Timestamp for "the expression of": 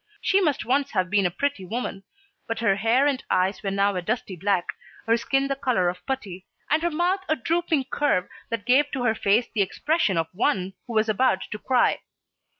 9.53-10.25